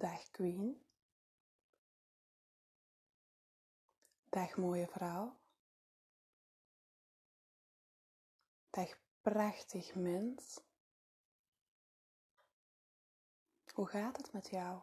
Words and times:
Dag 0.00 0.30
Queen. 0.30 0.86
Dag 4.30 4.56
mooie 4.56 4.86
vrouw. 4.86 5.36
Dag 8.70 8.98
prachtig 9.20 9.94
mens. 9.94 10.60
Hoe 13.74 13.86
gaat 13.86 14.16
het 14.16 14.32
met 14.32 14.48
jou? 14.48 14.80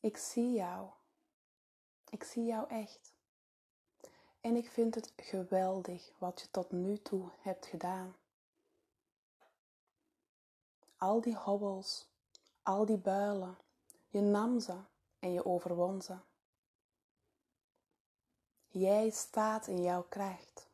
Ik 0.00 0.16
zie 0.16 0.52
jou. 0.52 0.90
Ik 2.10 2.24
zie 2.24 2.44
jou 2.44 2.68
echt. 2.68 3.14
En 4.40 4.56
ik 4.56 4.70
vind 4.70 4.94
het 4.94 5.12
geweldig 5.16 6.12
wat 6.18 6.40
je 6.40 6.50
tot 6.50 6.70
nu 6.72 7.02
toe 7.02 7.30
hebt 7.40 7.66
gedaan. 7.66 8.16
Al 10.98 11.20
die 11.20 11.36
hobbels, 11.36 12.06
al 12.62 12.86
die 12.86 12.98
builen, 12.98 13.56
je 14.08 14.20
nam 14.20 14.60
ze 14.60 14.76
en 15.18 15.32
je 15.32 15.44
overwon 15.44 16.02
ze. 16.02 16.16
Jij 18.68 19.10
staat 19.10 19.66
in 19.66 19.82
jouw 19.82 20.02
kracht. 20.02 20.68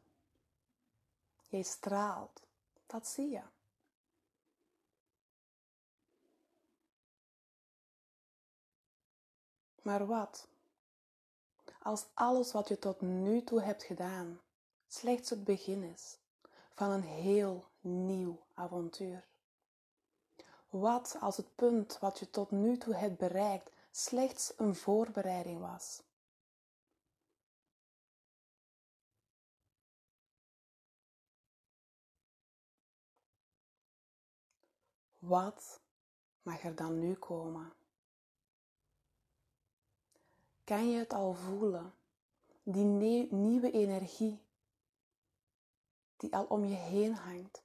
Jij 1.47 1.63
straalt. 1.63 2.43
Dat 2.87 3.07
zie 3.07 3.31
je. 3.31 3.43
Maar 9.83 10.07
wat? 10.07 10.49
Als 11.79 12.07
alles 12.15 12.53
wat 12.53 12.69
je 12.69 12.79
tot 12.79 13.01
nu 13.01 13.45
toe 13.45 13.63
hebt 13.63 13.83
gedaan 13.83 14.41
slechts 14.89 15.31
het 15.31 15.45
begin 15.45 15.83
is 15.83 16.19
van 16.75 16.91
een 16.91 17.03
heel 17.03 17.65
nieuw 17.81 18.39
avontuur? 18.55 19.25
Wat 20.75 21.17
als 21.21 21.37
het 21.37 21.55
punt 21.55 21.99
wat 21.99 22.19
je 22.19 22.31
tot 22.31 22.51
nu 22.51 22.79
toe 22.79 22.95
hebt 22.95 23.19
bereikt 23.19 23.71
slechts 23.91 24.53
een 24.57 24.75
voorbereiding 24.75 25.61
was? 25.61 26.03
Wat 35.19 35.81
mag 36.43 36.63
er 36.63 36.75
dan 36.75 36.99
nu 36.99 37.15
komen? 37.15 37.73
Kan 40.65 40.91
je 40.91 40.99
het 40.99 41.13
al 41.13 41.35
voelen? 41.35 41.95
Die 42.63 42.85
nieuwe 43.31 43.71
energie 43.71 44.43
die 46.17 46.35
al 46.35 46.45
om 46.45 46.65
je 46.65 46.77
heen 46.77 47.15
hangt, 47.15 47.63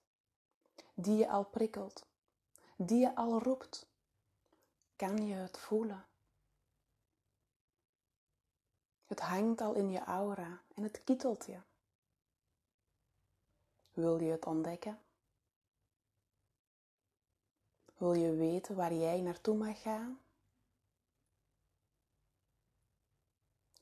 die 0.93 1.17
je 1.17 1.29
al 1.29 1.43
prikkelt, 1.43 2.07
die 2.81 2.99
je 2.99 3.15
al 3.15 3.39
roept. 3.39 3.87
Kan 4.95 5.25
je 5.25 5.33
het 5.33 5.57
voelen? 5.57 6.05
Het 9.05 9.19
hangt 9.19 9.61
al 9.61 9.73
in 9.73 9.91
je 9.91 9.99
aura 9.99 10.61
en 10.75 10.83
het 10.83 11.03
kietelt 11.03 11.45
je. 11.45 11.59
Wil 13.93 14.19
je 14.19 14.31
het 14.31 14.45
ontdekken? 14.45 14.99
Wil 17.97 18.13
je 18.13 18.35
weten 18.35 18.75
waar 18.75 18.93
jij 18.93 19.21
naartoe 19.21 19.55
mag 19.55 19.81
gaan? 19.81 20.19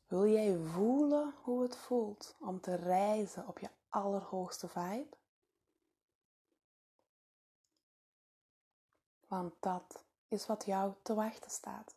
Wil 0.08 0.28
jij 0.28 0.58
voelen 0.58 1.34
hoe 1.42 1.62
het 1.62 1.76
voelt 1.76 2.36
om 2.40 2.62
te 2.62 2.76
reizen 2.76 3.48
op 3.48 3.60
je 3.60 3.70
allerhoogste 3.90 4.68
vibe? 4.68 5.18
Want 9.28 9.54
dat 9.60 10.04
is 10.28 10.46
wat 10.46 10.66
jou 10.66 10.94
te 11.02 11.14
wachten 11.14 11.52
staat. 11.52 11.96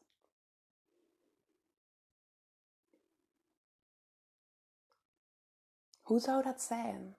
Hoe 6.03 6.21
zou 6.21 6.43
dat 6.43 6.62
zijn 6.62 7.16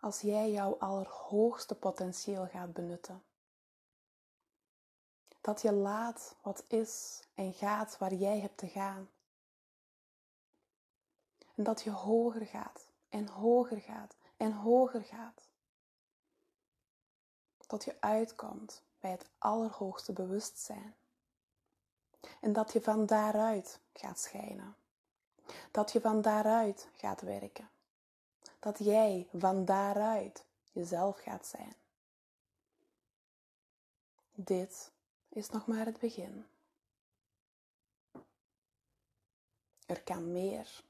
als 0.00 0.20
jij 0.20 0.50
jouw 0.50 0.76
allerhoogste 0.78 1.74
potentieel 1.74 2.46
gaat 2.46 2.72
benutten? 2.72 3.22
Dat 5.40 5.62
je 5.62 5.72
laat 5.72 6.34
wat 6.42 6.64
is 6.68 7.22
en 7.34 7.54
gaat 7.54 7.98
waar 7.98 8.14
jij 8.14 8.40
hebt 8.40 8.58
te 8.58 8.68
gaan. 8.68 9.10
En 11.54 11.62
dat 11.62 11.82
je 11.82 11.90
hoger 11.90 12.46
gaat 12.46 12.86
en 13.08 13.28
hoger 13.28 13.80
gaat 13.80 14.14
en 14.36 14.52
hoger 14.52 15.02
gaat. 15.02 15.48
Tot 17.72 17.84
je 17.84 17.96
uitkomt 18.00 18.82
bij 19.00 19.10
het 19.10 19.26
allerhoogste 19.38 20.12
bewustzijn. 20.12 20.94
En 22.40 22.52
dat 22.52 22.72
je 22.72 22.82
van 22.82 23.06
daaruit 23.06 23.78
gaat 23.92 24.20
schijnen. 24.20 24.76
Dat 25.70 25.92
je 25.92 26.00
van 26.00 26.22
daaruit 26.22 26.88
gaat 26.96 27.20
werken. 27.20 27.70
Dat 28.58 28.78
jij 28.78 29.28
van 29.38 29.64
daaruit 29.64 30.44
jezelf 30.72 31.18
gaat 31.18 31.46
zijn. 31.46 31.74
Dit 34.32 34.90
is 35.28 35.50
nog 35.50 35.66
maar 35.66 35.86
het 35.86 35.98
begin. 35.98 36.46
Er 39.86 40.02
kan 40.02 40.32
meer 40.32 40.82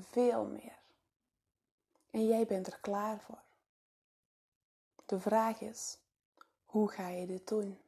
veel 0.00 0.44
meer. 0.44 0.78
En 2.10 2.26
jij 2.26 2.46
bent 2.46 2.66
er 2.66 2.78
klaar 2.80 3.20
voor. 3.20 3.42
De 5.10 5.20
vraag 5.20 5.60
is, 5.60 5.98
hoe 6.66 6.90
ga 6.90 7.08
je 7.08 7.26
dit 7.26 7.48
doen? 7.48 7.78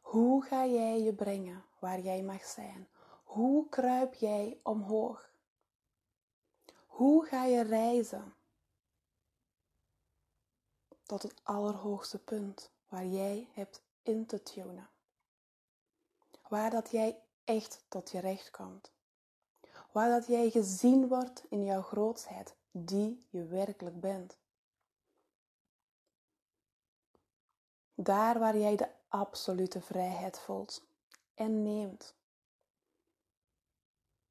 Hoe 0.00 0.44
ga 0.44 0.66
jij 0.66 1.02
je 1.02 1.12
brengen 1.12 1.64
waar 1.78 2.00
jij 2.00 2.22
mag 2.22 2.44
zijn? 2.44 2.88
Hoe 3.24 3.68
kruip 3.68 4.14
jij 4.14 4.58
omhoog? 4.62 5.30
Hoe 6.86 7.24
ga 7.24 7.44
je 7.44 7.62
reizen 7.62 8.34
tot 11.02 11.22
het 11.22 11.34
allerhoogste 11.42 12.18
punt 12.18 12.70
waar 12.88 13.06
jij 13.06 13.48
hebt 13.52 13.82
in 14.02 14.26
te 14.26 14.42
tunen? 14.42 14.88
Waar 16.48 16.70
dat 16.70 16.90
jij 16.90 17.18
echt 17.44 17.84
tot 17.88 18.10
je 18.10 18.18
recht 18.18 18.50
komt 18.50 18.92
waar 19.92 20.10
dat 20.10 20.26
jij 20.26 20.50
gezien 20.50 21.08
wordt 21.08 21.44
in 21.48 21.64
jouw 21.64 21.82
grootsheid, 21.82 22.54
die 22.70 23.26
je 23.30 23.44
werkelijk 23.44 24.00
bent. 24.00 24.36
Daar 27.94 28.38
waar 28.38 28.56
jij 28.56 28.76
de 28.76 28.88
absolute 29.08 29.80
vrijheid 29.80 30.38
voelt 30.38 30.86
en 31.34 31.62
neemt. 31.62 32.14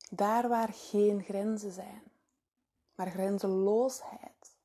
Daar 0.09 0.49
waar 0.49 0.73
geen 0.73 1.23
grenzen 1.23 1.71
zijn, 1.71 2.03
maar 2.95 3.09
grenzeloosheid 3.09 4.55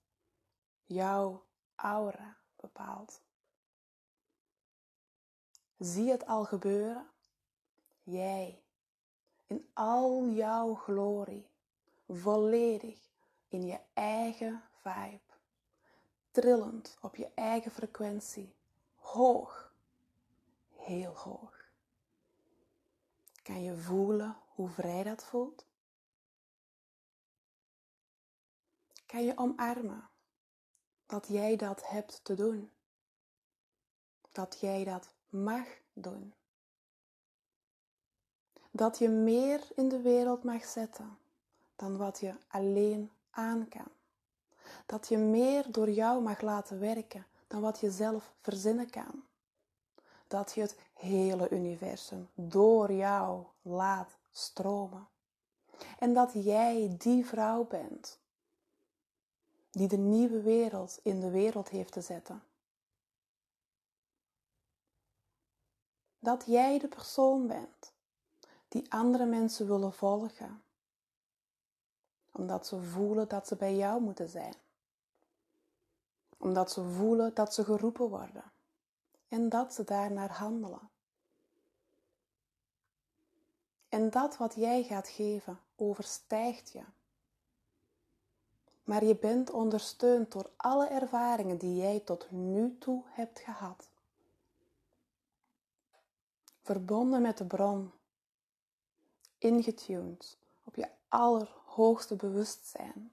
jouw 0.84 1.44
aura 1.74 2.36
bepaalt. 2.56 3.20
Zie 5.78 6.10
het 6.10 6.26
al 6.26 6.44
gebeuren? 6.44 7.06
Jij 8.02 8.62
in 9.46 9.70
al 9.74 10.28
jouw 10.28 10.74
glorie, 10.74 11.46
volledig 12.08 12.98
in 13.48 13.66
je 13.66 13.78
eigen 13.92 14.62
vibe, 14.82 15.34
trillend 16.30 16.96
op 17.00 17.16
je 17.16 17.28
eigen 17.34 17.70
frequentie, 17.70 18.54
hoog, 19.12 19.72
heel 20.74 21.16
hoog. 21.16 21.70
Kan 23.42 23.62
je 23.62 23.76
voelen 23.76 24.36
hoe 24.48 24.68
vrij 24.68 25.02
dat 25.02 25.24
voelt? 25.24 25.66
Kan 29.06 29.24
je 29.24 29.36
omarmen 29.36 30.08
dat 31.06 31.26
jij 31.28 31.56
dat 31.56 31.88
hebt 31.88 32.24
te 32.24 32.34
doen? 32.34 32.70
Dat 34.32 34.60
jij 34.60 34.84
dat 34.84 35.12
mag 35.28 35.66
doen? 35.92 36.34
dat 38.78 38.98
je 38.98 39.08
meer 39.08 39.60
in 39.74 39.88
de 39.88 40.00
wereld 40.00 40.44
mag 40.44 40.64
zetten 40.64 41.18
dan 41.76 41.96
wat 41.96 42.20
je 42.20 42.34
alleen 42.48 43.10
aan 43.30 43.68
kan. 43.68 43.88
Dat 44.86 45.08
je 45.08 45.18
meer 45.18 45.72
door 45.72 45.90
jou 45.90 46.22
mag 46.22 46.40
laten 46.40 46.80
werken 46.80 47.26
dan 47.48 47.60
wat 47.60 47.80
je 47.80 47.90
zelf 47.90 48.32
verzinnen 48.40 48.90
kan. 48.90 49.22
Dat 50.26 50.52
je 50.54 50.60
het 50.60 50.78
hele 50.94 51.50
universum 51.50 52.28
door 52.34 52.92
jou 52.92 53.44
laat 53.62 54.16
stromen. 54.30 55.08
En 55.98 56.14
dat 56.14 56.32
jij 56.32 56.94
die 56.98 57.26
vrouw 57.26 57.64
bent 57.64 58.18
die 59.70 59.88
de 59.88 59.96
nieuwe 59.96 60.42
wereld 60.42 61.00
in 61.02 61.20
de 61.20 61.30
wereld 61.30 61.68
heeft 61.68 61.92
te 61.92 62.00
zetten. 62.00 62.42
Dat 66.18 66.44
jij 66.46 66.78
de 66.78 66.88
persoon 66.88 67.46
bent 67.46 67.92
die 68.68 68.92
andere 68.92 69.24
mensen 69.24 69.66
willen 69.66 69.92
volgen, 69.92 70.62
omdat 72.32 72.66
ze 72.66 72.80
voelen 72.80 73.28
dat 73.28 73.46
ze 73.46 73.56
bij 73.56 73.76
jou 73.76 74.00
moeten 74.00 74.28
zijn, 74.28 74.54
omdat 76.38 76.72
ze 76.72 76.84
voelen 76.84 77.34
dat 77.34 77.54
ze 77.54 77.64
geroepen 77.64 78.08
worden 78.08 78.44
en 79.28 79.48
dat 79.48 79.74
ze 79.74 79.84
daarnaar 79.84 80.30
handelen. 80.30 80.90
En 83.88 84.10
dat 84.10 84.36
wat 84.36 84.54
jij 84.54 84.82
gaat 84.82 85.08
geven 85.08 85.60
overstijgt 85.76 86.70
je. 86.70 86.84
Maar 88.84 89.04
je 89.04 89.16
bent 89.16 89.50
ondersteund 89.50 90.32
door 90.32 90.50
alle 90.56 90.86
ervaringen 90.86 91.58
die 91.58 91.76
jij 91.76 92.00
tot 92.00 92.30
nu 92.30 92.78
toe 92.78 93.02
hebt 93.06 93.38
gehad. 93.38 93.88
Verbonden 96.62 97.22
met 97.22 97.38
de 97.38 97.44
bron, 97.44 97.92
ingetuned 99.38 100.36
op 100.64 100.74
je 100.74 100.88
allerhoogste 101.08 102.16
bewustzijn, 102.16 103.12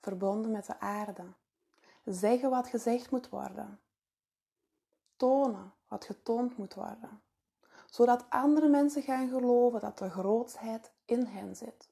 verbonden 0.00 0.50
met 0.50 0.66
de 0.66 0.80
aarde. 0.80 1.24
Zeggen 2.06 2.50
wat 2.50 2.68
gezegd 2.68 3.10
moet 3.10 3.28
worden. 3.28 3.80
Tonen 5.16 5.72
wat 5.88 6.04
getoond 6.04 6.56
moet 6.56 6.74
worden 6.74 7.20
zodat 7.96 8.24
andere 8.28 8.68
mensen 8.68 9.02
gaan 9.02 9.28
geloven 9.28 9.80
dat 9.80 9.98
de 9.98 10.10
grootsheid 10.10 10.92
in 11.04 11.24
hen 11.24 11.56
zit. 11.56 11.88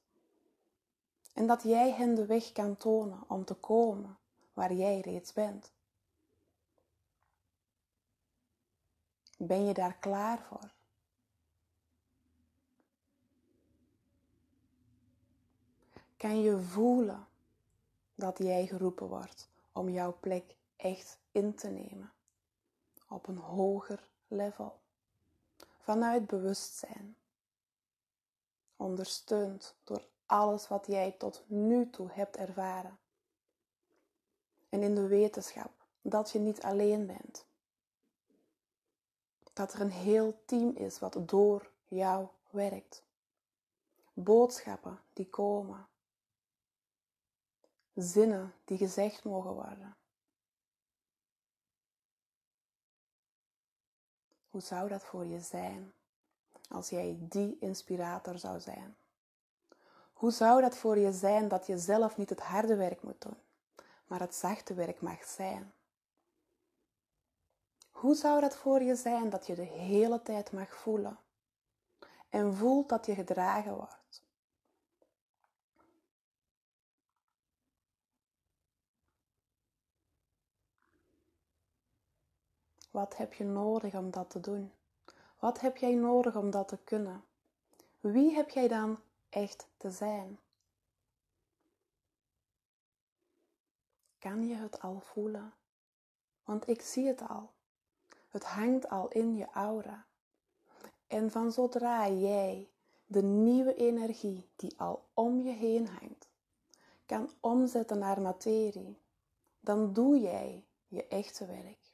En 1.33 1.47
dat 1.47 1.63
jij 1.63 1.91
hen 1.91 2.15
de 2.15 2.25
weg 2.25 2.51
kan 2.51 2.77
tonen 2.77 3.23
om 3.27 3.45
te 3.45 3.53
komen 3.53 4.17
waar 4.53 4.73
jij 4.73 4.99
reeds 4.99 5.33
bent. 5.33 5.71
Ben 9.37 9.65
je 9.65 9.73
daar 9.73 9.97
klaar 9.97 10.39
voor? 10.39 10.73
Kan 16.17 16.41
je 16.41 16.61
voelen 16.61 17.27
dat 18.15 18.37
jij 18.37 18.65
geroepen 18.65 19.07
wordt 19.07 19.49
om 19.75 19.89
jouw 19.89 20.17
plek 20.19 20.55
echt 20.75 21.19
in 21.31 21.55
te 21.55 21.67
nemen 21.67 22.13
op 23.07 23.27
een 23.27 23.37
hoger 23.37 24.09
level? 24.27 24.83
vanuit 25.85 26.27
bewustzijn, 26.27 27.17
ondersteund 28.75 29.75
door 29.83 30.07
alles 30.25 30.67
wat 30.67 30.87
jij 30.87 31.11
tot 31.11 31.43
nu 31.47 31.89
toe 31.89 32.09
hebt 32.11 32.35
ervaren. 32.35 32.99
En 34.69 34.81
in 34.81 34.95
de 34.95 35.07
wetenschap 35.07 35.71
dat 36.01 36.31
je 36.31 36.39
niet 36.39 36.61
alleen 36.61 37.05
bent. 37.05 37.45
Dat 39.53 39.73
er 39.73 39.81
een 39.81 39.91
heel 39.91 40.41
team 40.45 40.75
is 40.75 40.99
wat 40.99 41.17
door 41.19 41.71
jou 41.87 42.27
werkt. 42.49 43.03
Boodschappen 44.13 44.99
die 45.13 45.29
komen. 45.29 45.87
Zinnen 47.95 48.53
die 48.65 48.77
gezegd 48.77 49.23
mogen 49.23 49.53
worden. 49.53 49.95
Hoe 54.49 54.61
zou 54.61 54.89
dat 54.89 55.03
voor 55.03 55.25
je 55.25 55.39
zijn 55.39 55.93
als 56.69 56.89
jij 56.89 57.17
die 57.19 57.57
inspirator 57.59 58.39
zou 58.39 58.59
zijn? 58.59 58.95
Hoe 60.13 60.31
zou 60.31 60.61
dat 60.61 60.77
voor 60.77 60.97
je 60.97 61.11
zijn 61.11 61.47
dat 61.47 61.67
je 61.67 61.77
zelf 61.77 62.17
niet 62.17 62.29
het 62.29 62.39
harde 62.39 62.75
werk 62.75 63.01
moet 63.01 63.21
doen, 63.21 63.37
maar 64.05 64.19
het 64.19 64.35
zachte 64.35 64.73
werk 64.73 65.01
mag 65.01 65.23
zijn? 65.23 65.73
Hoe 67.91 68.15
zou 68.15 68.41
dat 68.41 68.55
voor 68.55 68.81
je 68.81 68.95
zijn 68.95 69.29
dat 69.29 69.47
je 69.47 69.55
de 69.55 69.61
hele 69.61 70.21
tijd 70.21 70.51
mag 70.51 70.75
voelen 70.75 71.17
en 72.29 72.55
voelt 72.55 72.89
dat 72.89 73.05
je 73.05 73.15
gedragen 73.15 73.75
wordt? 73.75 74.24
Wat 82.95 83.17
heb 83.17 83.33
je 83.33 83.43
nodig 83.43 83.93
om 83.93 84.11
dat 84.11 84.29
te 84.29 84.39
doen? 84.39 84.71
Wat 85.39 85.59
heb 85.59 85.77
jij 85.77 85.95
nodig 85.95 86.35
om 86.35 86.51
dat 86.51 86.67
te 86.67 86.77
kunnen? 86.83 87.23
Wie 87.99 88.33
heb 88.33 88.49
jij 88.49 88.67
dan 88.67 88.99
echt 89.29 89.67
te 89.77 89.91
zijn? 89.91 90.39
Kan 94.19 94.47
je 94.47 94.55
het 94.55 94.81
al 94.81 94.99
voelen? 94.99 95.53
Want 96.43 96.67
ik 96.67 96.81
zie 96.81 97.07
het 97.07 97.27
al. 97.27 97.49
Het 98.29 98.43
hangt 98.43 98.89
al 98.89 99.07
in 99.07 99.35
je 99.35 99.47
aura. 99.51 100.05
En 101.07 101.31
van 101.31 101.51
zodra 101.51 102.09
jij 102.09 102.69
de 103.05 103.23
nieuwe 103.23 103.75
energie 103.75 104.49
die 104.55 104.79
al 104.79 105.05
om 105.13 105.41
je 105.41 105.53
heen 105.53 105.87
hangt, 105.87 106.27
kan 107.05 107.29
omzetten 107.39 107.99
naar 107.99 108.21
materie, 108.21 108.97
dan 109.59 109.93
doe 109.93 110.19
jij 110.19 110.65
je 110.87 111.07
echte 111.07 111.45
werk 111.45 111.84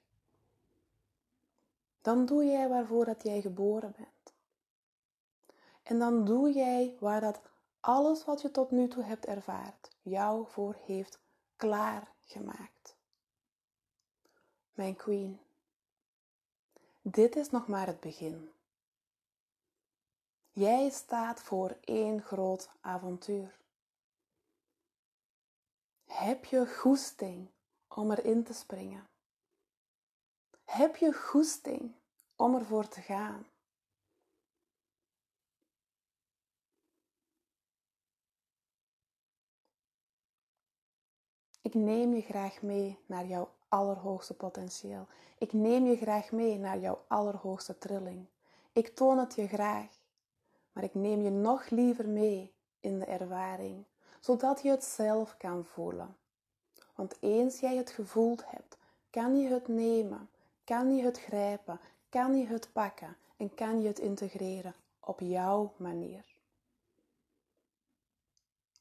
dan 2.01 2.25
doe 2.25 2.45
jij 2.45 2.69
waarvoor 2.69 3.05
dat 3.05 3.23
jij 3.23 3.41
geboren 3.41 3.93
bent. 3.97 4.33
En 5.83 5.99
dan 5.99 6.25
doe 6.25 6.51
jij 6.51 6.95
waar 6.99 7.21
dat 7.21 7.41
alles 7.79 8.25
wat 8.25 8.41
je 8.41 8.51
tot 8.51 8.71
nu 8.71 8.87
toe 8.87 9.03
hebt 9.03 9.25
ervaard 9.25 9.89
jou 10.01 10.47
voor 10.47 10.77
heeft 10.85 11.19
klaargemaakt. 11.55 12.95
Mijn 14.73 14.95
queen, 14.95 15.39
dit 17.01 17.35
is 17.35 17.49
nog 17.49 17.67
maar 17.67 17.87
het 17.87 17.99
begin. 17.99 18.51
Jij 20.51 20.89
staat 20.89 21.41
voor 21.41 21.77
één 21.81 22.21
groot 22.21 22.69
avontuur. 22.81 23.59
Heb 26.05 26.45
je 26.45 26.67
goesting 26.67 27.49
om 27.87 28.11
erin 28.11 28.43
te 28.43 28.53
springen? 28.53 29.10
Heb 30.71 30.95
je 30.95 31.13
goesting 31.13 31.91
om 32.35 32.55
ervoor 32.55 32.87
te 32.87 33.01
gaan? 33.01 33.45
Ik 41.61 41.73
neem 41.73 42.13
je 42.13 42.21
graag 42.21 42.61
mee 42.61 42.99
naar 43.05 43.25
jouw 43.25 43.49
allerhoogste 43.67 44.33
potentieel. 44.33 45.07
Ik 45.37 45.53
neem 45.53 45.85
je 45.85 45.97
graag 45.97 46.31
mee 46.31 46.57
naar 46.57 46.79
jouw 46.79 47.03
allerhoogste 47.07 47.77
trilling. 47.77 48.25
Ik 48.71 48.95
toon 48.95 49.17
het 49.17 49.35
je 49.35 49.47
graag, 49.47 50.01
maar 50.71 50.83
ik 50.83 50.93
neem 50.93 51.21
je 51.21 51.29
nog 51.29 51.69
liever 51.69 52.07
mee 52.07 52.53
in 52.79 52.99
de 52.99 53.05
ervaring, 53.05 53.85
zodat 54.19 54.61
je 54.61 54.69
het 54.69 54.83
zelf 54.83 55.37
kan 55.37 55.65
voelen. 55.65 56.17
Want 56.95 57.17
eens 57.19 57.59
jij 57.59 57.75
het 57.75 57.89
gevoeld 57.89 58.43
hebt, 58.45 58.77
kan 59.09 59.37
je 59.37 59.49
het 59.49 59.67
nemen 59.67 60.29
kan 60.63 60.95
je 60.95 61.03
het 61.03 61.19
grijpen, 61.19 61.79
kan 62.09 62.37
je 62.37 62.45
het 62.45 62.69
pakken 62.73 63.17
en 63.37 63.55
kan 63.55 63.81
je 63.81 63.87
het 63.87 63.99
integreren 63.99 64.75
op 64.99 65.19
jouw 65.19 65.73
manier. 65.77 66.25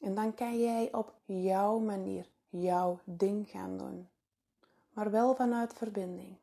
En 0.00 0.14
dan 0.14 0.34
kan 0.34 0.60
jij 0.60 0.92
op 0.92 1.14
jouw 1.24 1.78
manier 1.78 2.28
jouw 2.48 3.00
ding 3.04 3.48
gaan 3.48 3.78
doen, 3.78 4.08
maar 4.90 5.10
wel 5.10 5.34
vanuit 5.34 5.74
verbinding 5.74 6.36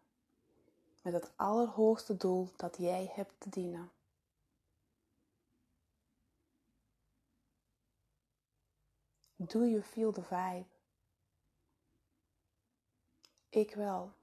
met 1.02 1.14
het 1.14 1.32
allerhoogste 1.36 2.18
doel 2.18 2.50
dat 2.56 2.78
jij 2.78 3.12
hebt 3.14 3.34
te 3.38 3.50
dienen. 3.50 3.92
Do 9.36 9.66
you 9.66 9.82
feel 9.82 10.12
the 10.12 10.24
vibe? 10.24 10.66
Ik 13.50 13.76
wel. 13.76 14.17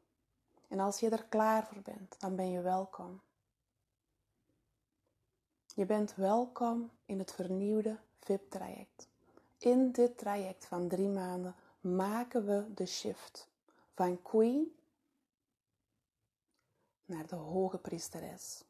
En 0.69 0.81
als 0.81 1.01
je 1.01 1.11
er 1.11 1.25
klaar 1.25 1.67
voor 1.67 1.83
bent, 1.83 2.21
dan 2.21 2.37
ben 2.37 2.51
je 2.51 2.61
welkom. 2.61 3.21
Je 5.75 5.87
bent 5.87 6.15
welkom 6.15 6.91
in 7.05 7.19
het 7.19 7.33
vernieuwde 7.33 7.99
VIP-traject. 8.19 9.09
In 9.59 9.93
dit 9.93 10.19
traject 10.19 10.67
van 10.67 10.89
drie 10.89 11.09
maanden 11.09 11.55
maken 11.81 12.47
we 12.47 12.75
de 12.75 12.87
shift 12.87 13.49
van 13.95 14.23
queen 14.23 14.77
naar 17.05 17.27
de 17.27 17.37
hoge 17.37 17.79
priesteres. 17.79 18.65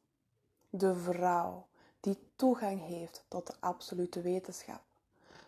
De 0.70 0.94
vrouw 0.94 1.66
die 2.00 2.18
toegang 2.36 2.80
heeft 2.80 3.24
tot 3.28 3.46
de 3.46 3.54
absolute 3.60 4.20
wetenschap. 4.20 4.82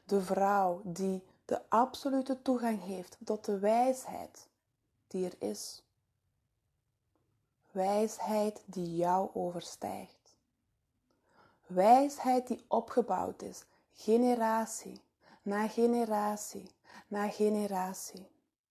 De 0.04 0.22
vrouw 0.22 0.80
die 0.84 1.22
de 1.44 1.60
absolute 1.68 2.42
toegang 2.42 2.82
heeft 2.82 3.18
tot 3.24 3.44
de 3.44 3.58
wijsheid 3.58 4.48
die 5.06 5.26
er 5.26 5.48
is 5.48 5.82
wijsheid 7.76 8.62
die 8.66 8.96
jou 8.96 9.30
overstijgt. 9.34 10.34
Wijsheid 11.66 12.46
die 12.46 12.64
opgebouwd 12.68 13.42
is, 13.42 13.64
generatie 13.94 15.00
na 15.42 15.68
generatie 15.68 16.74
na 17.08 17.28
generatie. 17.28 18.26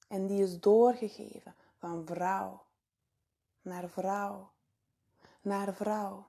En 0.07 0.27
die 0.27 0.43
is 0.43 0.59
doorgegeven 0.59 1.55
van 1.77 2.05
vrouw 2.05 2.63
naar 3.61 3.89
vrouw 3.89 4.53
naar 5.41 5.73
vrouw. 5.73 6.27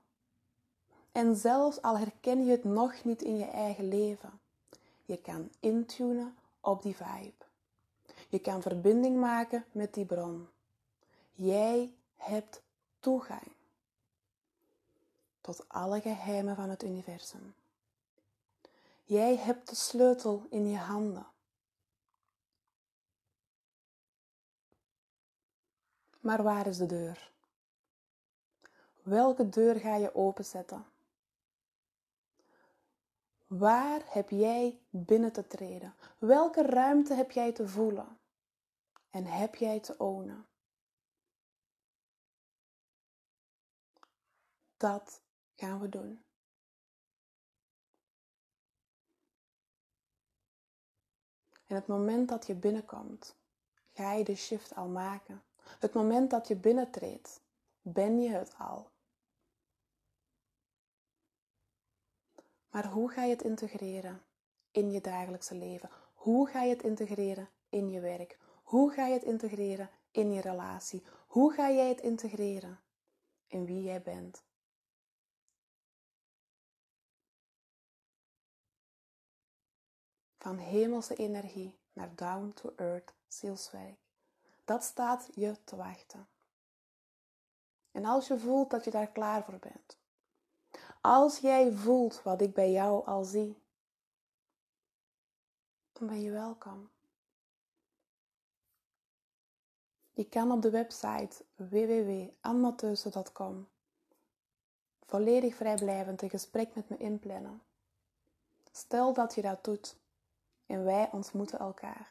En 1.11 1.35
zelfs 1.35 1.81
al 1.81 1.97
herken 1.97 2.45
je 2.45 2.51
het 2.51 2.63
nog 2.63 3.03
niet 3.03 3.21
in 3.21 3.37
je 3.37 3.45
eigen 3.45 3.87
leven, 3.87 4.39
je 5.05 5.17
kan 5.17 5.49
intunen 5.59 6.35
op 6.61 6.81
die 6.81 6.95
vibe. 6.95 7.45
Je 8.29 8.39
kan 8.39 8.61
verbinding 8.61 9.19
maken 9.19 9.65
met 9.71 9.93
die 9.93 10.05
bron. 10.05 10.47
Jij 11.33 11.93
hebt 12.15 12.61
tot 15.41 15.69
alle 15.69 16.01
geheimen 16.01 16.55
van 16.55 16.69
het 16.69 16.83
universum. 16.83 17.55
Jij 19.03 19.35
hebt 19.35 19.69
de 19.69 19.75
sleutel 19.75 20.47
in 20.49 20.69
je 20.69 20.77
handen. 20.77 21.25
Maar 26.19 26.43
waar 26.43 26.67
is 26.67 26.77
de 26.77 26.85
deur? 26.85 27.31
Welke 29.01 29.49
deur 29.49 29.75
ga 29.75 29.95
je 29.95 30.15
openzetten? 30.15 30.85
Waar 33.47 34.01
heb 34.05 34.29
jij 34.29 34.79
binnen 34.89 35.31
te 35.31 35.47
treden? 35.47 35.93
Welke 36.17 36.61
ruimte 36.61 37.13
heb 37.13 37.31
jij 37.31 37.51
te 37.51 37.67
voelen? 37.67 38.17
En 39.09 39.25
heb 39.25 39.55
jij 39.55 39.79
te 39.79 39.95
ownen? 39.97 40.45
Dat 44.77 45.21
gaan 45.55 45.79
we 45.79 45.89
doen. 45.89 46.25
En 51.65 51.75
het 51.75 51.87
moment 51.87 52.29
dat 52.29 52.47
je 52.47 52.55
binnenkomt, 52.55 53.35
ga 53.93 54.13
je 54.13 54.23
de 54.23 54.35
shift 54.35 54.75
al 54.75 54.87
maken. 54.87 55.43
Het 55.79 55.93
moment 55.93 56.29
dat 56.29 56.47
je 56.47 56.55
binnentreedt, 56.55 57.41
ben 57.81 58.21
je 58.21 58.29
het 58.29 58.55
al. 58.57 58.89
Maar 62.69 62.87
hoe 62.87 63.09
ga 63.09 63.23
je 63.23 63.29
het 63.29 63.43
integreren 63.43 64.23
in 64.71 64.91
je 64.91 65.01
dagelijkse 65.01 65.55
leven? 65.55 65.89
Hoe 66.13 66.47
ga 66.47 66.61
je 66.61 66.69
het 66.69 66.83
integreren 66.83 67.49
in 67.69 67.89
je 67.89 67.99
werk? 67.99 68.39
Hoe 68.63 68.91
ga 68.91 69.05
je 69.05 69.13
het 69.13 69.23
integreren 69.23 69.89
in 70.11 70.31
je 70.31 70.41
relatie? 70.41 71.03
Hoe 71.27 71.53
ga 71.53 71.71
jij 71.71 71.89
het 71.89 72.01
integreren 72.01 72.79
in 73.47 73.65
wie 73.65 73.81
jij 73.81 74.01
bent? 74.01 74.46
Van 80.37 80.57
hemelse 80.57 81.15
energie 81.15 81.77
naar 81.93 82.15
down 82.15 82.51
to 82.55 82.73
earth 82.75 83.13
zielswerk. 83.27 83.97
Dat 84.65 84.83
staat 84.83 85.29
je 85.33 85.55
te 85.63 85.75
wachten. 85.75 86.27
En 87.91 88.05
als 88.05 88.27
je 88.27 88.39
voelt 88.39 88.69
dat 88.69 88.83
je 88.83 88.91
daar 88.91 89.07
klaar 89.07 89.43
voor 89.43 89.59
bent, 89.59 89.97
als 91.01 91.39
jij 91.39 91.71
voelt 91.71 92.23
wat 92.23 92.41
ik 92.41 92.53
bij 92.53 92.71
jou 92.71 93.05
al 93.05 93.23
zie, 93.23 93.61
dan 95.91 96.07
ben 96.07 96.21
je 96.21 96.31
welkom. 96.31 96.89
Je 100.13 100.29
kan 100.29 100.51
op 100.51 100.61
de 100.61 100.69
website 100.69 101.43
www.anmatheusen.com 101.55 103.67
volledig 105.05 105.55
vrijblijvend 105.55 106.21
een 106.21 106.29
gesprek 106.29 106.75
met 106.75 106.89
me 106.89 106.97
inplannen. 106.97 107.61
Stel 108.71 109.13
dat 109.13 109.35
je 109.35 109.41
dat 109.41 109.63
doet 109.63 109.97
en 110.67 110.83
wij 110.83 111.09
ontmoeten 111.11 111.59
elkaar, 111.59 112.09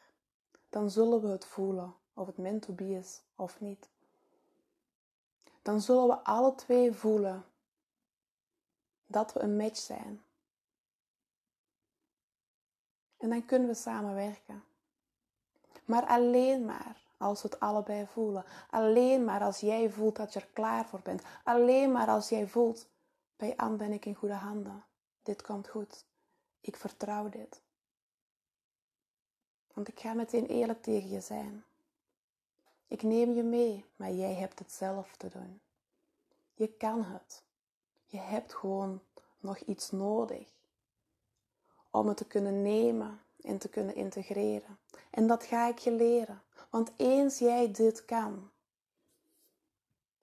dan 0.69 0.89
zullen 0.89 1.21
we 1.21 1.27
het 1.27 1.45
voelen 1.45 1.95
of 2.13 2.27
het 2.27 2.37
meant 2.37 2.75
be 2.75 2.89
is 2.89 3.21
of 3.35 3.59
niet. 3.59 3.89
Dan 5.61 5.81
zullen 5.81 6.07
we 6.07 6.23
alle 6.23 6.55
twee 6.55 6.93
voelen 6.93 7.45
dat 9.05 9.33
we 9.33 9.39
een 9.39 9.57
match 9.57 9.77
zijn. 9.77 10.21
En 13.17 13.29
dan 13.29 13.45
kunnen 13.45 13.67
we 13.67 13.73
samenwerken. 13.73 14.63
Maar 15.85 16.05
alleen 16.05 16.65
maar 16.65 17.05
als 17.17 17.41
we 17.41 17.47
het 17.47 17.59
allebei 17.59 18.05
voelen. 18.05 18.45
Alleen 18.69 19.25
maar 19.25 19.41
als 19.41 19.59
jij 19.59 19.89
voelt 19.89 20.15
dat 20.15 20.33
je 20.33 20.39
er 20.39 20.47
klaar 20.53 20.85
voor 20.85 21.01
bent. 21.03 21.23
Alleen 21.43 21.91
maar 21.91 22.07
als 22.07 22.29
jij 22.29 22.47
voelt, 22.47 22.87
bij 23.35 23.55
Anne 23.55 23.77
ben 23.77 23.91
ik 23.91 24.05
in 24.05 24.15
goede 24.15 24.33
handen. 24.33 24.83
Dit 25.23 25.41
komt 25.41 25.67
goed. 25.67 26.05
Ik 26.61 26.75
vertrouw 26.75 27.29
dit. 27.29 27.61
Want 29.77 29.89
ik 29.89 29.99
ga 29.99 30.13
meteen 30.13 30.45
eerlijk 30.45 30.81
tegen 30.81 31.09
je 31.09 31.21
zijn. 31.21 31.65
Ik 32.87 33.01
neem 33.03 33.33
je 33.33 33.43
mee, 33.43 33.85
maar 33.95 34.11
jij 34.11 34.33
hebt 34.33 34.59
het 34.59 34.71
zelf 34.71 35.15
te 35.17 35.29
doen. 35.29 35.61
Je 36.53 36.67
kan 36.67 37.03
het. 37.03 37.43
Je 38.05 38.17
hebt 38.17 38.53
gewoon 38.53 39.01
nog 39.39 39.59
iets 39.59 39.91
nodig 39.91 40.47
om 41.89 42.07
het 42.07 42.17
te 42.17 42.25
kunnen 42.25 42.61
nemen 42.61 43.21
en 43.41 43.57
te 43.57 43.69
kunnen 43.69 43.95
integreren. 43.95 44.79
En 45.09 45.27
dat 45.27 45.43
ga 45.43 45.67
ik 45.67 45.77
je 45.77 45.91
leren. 45.91 46.41
Want 46.69 46.91
eens 46.95 47.39
jij 47.39 47.71
dit 47.71 48.05
kan, 48.05 48.51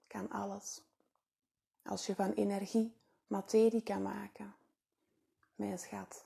kan 0.07 0.31
alles. 0.31 0.83
Als 1.83 2.07
je 2.07 2.15
van 2.15 2.33
energie 2.33 2.95
materie 3.27 3.83
kan 3.83 4.03
maken, 4.03 4.55
mijn 5.55 5.79
schat, 5.79 6.25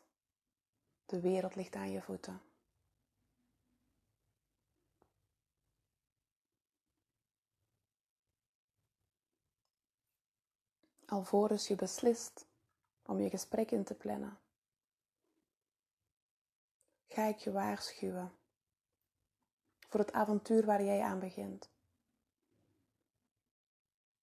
de 1.06 1.20
wereld 1.20 1.54
ligt 1.54 1.74
aan 1.74 1.90
je 1.90 2.02
voeten. 2.02 2.47
Alvorens 11.08 11.68
je 11.68 11.74
beslist 11.74 12.46
om 13.02 13.20
je 13.20 13.30
gesprek 13.30 13.70
in 13.70 13.84
te 13.84 13.94
plannen, 13.94 14.38
ga 17.06 17.24
ik 17.24 17.36
je 17.36 17.52
waarschuwen 17.52 18.32
voor 19.88 20.00
het 20.00 20.12
avontuur 20.12 20.64
waar 20.64 20.82
jij 20.82 21.00
aan 21.02 21.18
begint. 21.18 21.70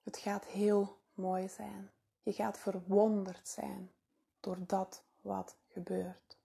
Het 0.04 0.18
gaat 0.18 0.46
heel 0.46 1.02
mooi 1.14 1.50
zijn. 1.50 1.92
Je 2.22 2.34
gaat 2.34 2.60
verwonderd 2.60 3.48
zijn 3.48 3.92
door 4.40 4.58
dat 4.66 5.04
wat 5.22 5.58
gebeurt. 5.68 6.38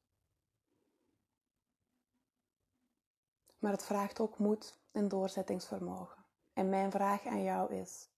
Maar 3.59 3.73
het 3.73 3.85
vraagt 3.85 4.21
ook 4.21 4.39
moed 4.39 4.79
en 4.93 5.09
doorzettingsvermogen. 5.09 6.25
En 6.53 6.69
mijn 6.69 6.91
vraag 6.91 7.27
aan 7.27 7.43
jou 7.43 7.75
is: 7.75 8.09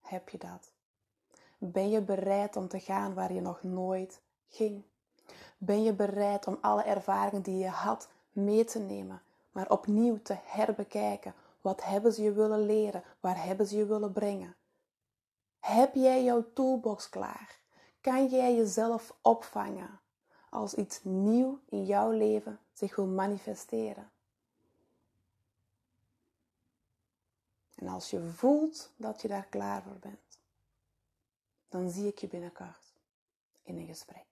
heb 0.00 0.28
je 0.28 0.38
dat? 0.38 0.72
Ben 1.62 1.90
je 1.90 2.00
bereid 2.00 2.56
om 2.56 2.68
te 2.68 2.80
gaan 2.80 3.14
waar 3.14 3.32
je 3.32 3.40
nog 3.40 3.62
nooit 3.62 4.20
ging? 4.48 4.82
Ben 5.58 5.82
je 5.82 5.92
bereid 5.92 6.46
om 6.46 6.58
alle 6.60 6.82
ervaringen 6.82 7.42
die 7.42 7.56
je 7.56 7.68
had 7.68 8.08
mee 8.32 8.64
te 8.64 8.78
nemen, 8.78 9.22
maar 9.52 9.70
opnieuw 9.70 10.22
te 10.22 10.36
herbekijken? 10.44 11.34
Wat 11.60 11.84
hebben 11.84 12.12
ze 12.12 12.22
je 12.22 12.32
willen 12.32 12.66
leren? 12.66 13.02
Waar 13.20 13.44
hebben 13.44 13.66
ze 13.66 13.76
je 13.76 13.86
willen 13.86 14.12
brengen? 14.12 14.56
Heb 15.58 15.94
jij 15.94 16.24
jouw 16.24 16.52
toolbox 16.52 17.08
klaar? 17.08 17.58
Kan 18.00 18.26
jij 18.26 18.54
jezelf 18.54 19.16
opvangen 19.22 20.00
als 20.50 20.74
iets 20.74 21.04
nieuw 21.04 21.58
in 21.68 21.84
jouw 21.84 22.10
leven 22.10 22.58
zich 22.72 22.96
wil 22.96 23.06
manifesteren? 23.06 24.10
En 27.74 27.88
als 27.88 28.10
je 28.10 28.20
voelt 28.20 28.92
dat 28.96 29.22
je 29.22 29.28
daar 29.28 29.46
klaar 29.46 29.82
voor 29.82 29.98
bent, 30.00 30.29
dan 31.70 31.90
zie 31.90 32.06
ik 32.06 32.18
je 32.18 32.28
binnenkort 32.28 32.94
in 33.62 33.76
een 33.76 33.86
gesprek. 33.86 34.29